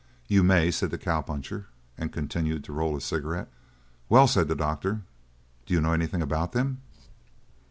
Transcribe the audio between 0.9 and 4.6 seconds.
cowpuncher, and continued to roll his cigarette. "Well," said the